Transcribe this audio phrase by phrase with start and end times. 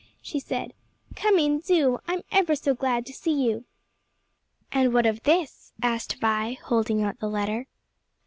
[0.19, 0.73] she said.
[1.15, 3.65] "Come in, do; I'm ever so glad to see you."
[4.71, 7.67] "And what of this?" asked Vi, holding up the letter.